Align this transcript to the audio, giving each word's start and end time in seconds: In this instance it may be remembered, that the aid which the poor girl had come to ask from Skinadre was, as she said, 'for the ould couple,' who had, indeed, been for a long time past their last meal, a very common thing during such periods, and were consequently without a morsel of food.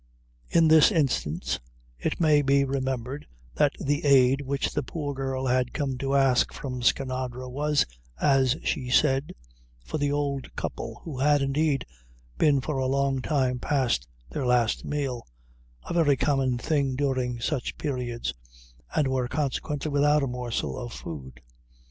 In 0.49 0.67
this 0.67 0.91
instance 0.91 1.59
it 1.99 2.19
may 2.19 2.41
be 2.41 2.65
remembered, 2.65 3.27
that 3.53 3.73
the 3.79 4.03
aid 4.03 4.41
which 4.41 4.73
the 4.73 4.81
poor 4.81 5.13
girl 5.13 5.45
had 5.45 5.73
come 5.73 5.95
to 5.99 6.15
ask 6.15 6.51
from 6.51 6.81
Skinadre 6.81 7.47
was, 7.47 7.85
as 8.19 8.55
she 8.63 8.89
said, 8.89 9.33
'for 9.85 9.99
the 9.99 10.11
ould 10.11 10.55
couple,' 10.55 10.99
who 11.03 11.19
had, 11.19 11.43
indeed, 11.43 11.85
been 12.39 12.61
for 12.61 12.79
a 12.79 12.87
long 12.87 13.21
time 13.21 13.59
past 13.59 14.07
their 14.27 14.47
last 14.47 14.83
meal, 14.83 15.27
a 15.87 15.93
very 15.93 16.17
common 16.17 16.57
thing 16.57 16.95
during 16.95 17.39
such 17.39 17.77
periods, 17.77 18.33
and 18.95 19.07
were 19.07 19.27
consequently 19.27 19.91
without 19.91 20.23
a 20.23 20.27
morsel 20.27 20.79
of 20.79 20.91
food. 20.91 21.41